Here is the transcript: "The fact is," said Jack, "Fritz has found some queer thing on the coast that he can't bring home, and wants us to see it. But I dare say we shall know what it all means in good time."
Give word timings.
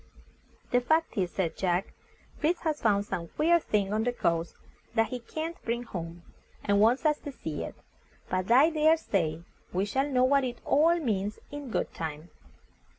"The 0.71 0.81
fact 0.81 1.15
is," 1.15 1.29
said 1.29 1.55
Jack, 1.55 1.93
"Fritz 2.39 2.61
has 2.61 2.81
found 2.81 3.05
some 3.05 3.27
queer 3.27 3.59
thing 3.59 3.93
on 3.93 4.03
the 4.03 4.11
coast 4.11 4.55
that 4.95 5.09
he 5.09 5.19
can't 5.19 5.61
bring 5.63 5.83
home, 5.83 6.23
and 6.63 6.79
wants 6.79 7.05
us 7.05 7.19
to 7.19 7.31
see 7.31 7.63
it. 7.63 7.75
But 8.27 8.49
I 8.51 8.71
dare 8.71 8.97
say 8.97 9.43
we 9.71 9.85
shall 9.85 10.09
know 10.09 10.23
what 10.23 10.43
it 10.43 10.57
all 10.65 10.95
means 10.99 11.37
in 11.51 11.69
good 11.69 11.93
time." 11.93 12.31